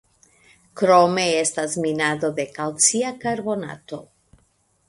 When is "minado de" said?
1.85-2.47